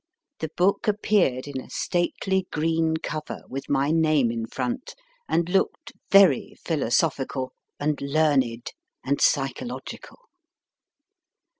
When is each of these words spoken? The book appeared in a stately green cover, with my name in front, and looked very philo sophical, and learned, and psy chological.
The 0.39 0.49
book 0.57 0.87
appeared 0.87 1.47
in 1.47 1.61
a 1.61 1.69
stately 1.69 2.47
green 2.51 2.97
cover, 2.97 3.43
with 3.47 3.69
my 3.69 3.91
name 3.91 4.31
in 4.31 4.47
front, 4.47 4.95
and 5.29 5.47
looked 5.47 5.91
very 6.09 6.55
philo 6.65 6.87
sophical, 6.87 7.49
and 7.79 8.01
learned, 8.01 8.71
and 9.03 9.21
psy 9.21 9.49
chological. 9.49 10.17